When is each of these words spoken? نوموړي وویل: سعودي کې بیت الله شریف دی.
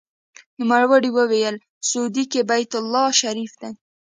نوموړي 0.59 1.09
وویل: 1.13 1.55
سعودي 1.89 2.25
کې 2.31 2.41
بیت 2.49 2.71
الله 2.79 3.05
شریف 3.21 3.51
دی. 3.61 3.71